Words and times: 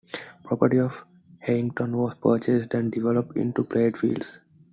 Property 0.43 0.79
in 0.79 0.89
Heyington 1.45 1.95
was 1.95 2.15
purchased 2.15 2.73
and 2.73 2.91
developed 2.91 3.37
into 3.37 3.63
playing 3.63 3.93
fields. 3.93 4.39